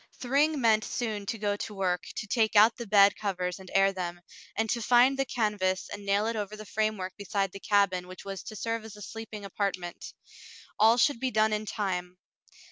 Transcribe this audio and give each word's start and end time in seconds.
Thryng 0.19 0.59
meant 0.59 0.83
soon 0.83 1.27
to 1.27 1.37
go 1.37 1.55
to 1.57 1.75
work, 1.75 2.07
to 2.15 2.25
take 2.25 2.55
out 2.55 2.75
the 2.75 2.87
bed 2.87 3.15
covers 3.15 3.59
and 3.59 3.69
air 3.75 3.93
them, 3.93 4.19
and 4.57 4.67
to 4.71 4.81
find 4.81 5.15
the 5.15 5.25
canvas 5.25 5.89
and 5.93 6.03
nail 6.07 6.25
it 6.25 6.35
over 6.35 6.55
the 6.55 6.65
framework 6.65 7.15
beside 7.17 7.51
the 7.51 7.59
cabin 7.59 8.07
which 8.07 8.25
was 8.25 8.41
to 8.45 8.55
serve 8.55 8.83
as 8.83 8.95
a 8.95 9.01
sleeping 9.03 9.45
apartment. 9.45 10.15
All 10.79 10.97
should 10.97 11.19
be 11.19 11.29
done 11.29 11.53
in 11.53 11.67
time. 11.67 12.17